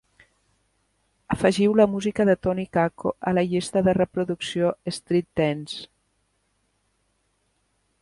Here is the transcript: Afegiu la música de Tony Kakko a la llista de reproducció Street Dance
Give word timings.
Afegiu 1.35 1.75
la 1.79 1.87
música 1.91 2.25
de 2.31 2.37
Tony 2.47 2.65
Kakko 2.79 3.13
a 3.33 3.35
la 3.41 3.45
llista 3.53 3.85
de 3.89 3.97
reproducció 4.01 4.75
Street 4.97 5.29
Dance 5.43 5.89